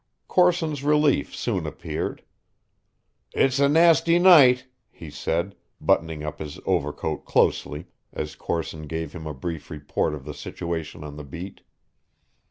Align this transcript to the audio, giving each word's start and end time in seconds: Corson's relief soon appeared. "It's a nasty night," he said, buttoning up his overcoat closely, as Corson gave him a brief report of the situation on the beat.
Corson's 0.27 0.83
relief 0.83 1.35
soon 1.35 1.67
appeared. 1.67 2.23
"It's 3.33 3.59
a 3.59 3.69
nasty 3.69 4.17
night," 4.17 4.65
he 4.89 5.11
said, 5.11 5.53
buttoning 5.79 6.23
up 6.23 6.39
his 6.39 6.59
overcoat 6.65 7.23
closely, 7.23 7.85
as 8.11 8.33
Corson 8.35 8.87
gave 8.87 9.13
him 9.13 9.27
a 9.27 9.33
brief 9.35 9.69
report 9.69 10.15
of 10.15 10.25
the 10.25 10.33
situation 10.33 11.03
on 11.03 11.17
the 11.17 11.23
beat. 11.23 11.61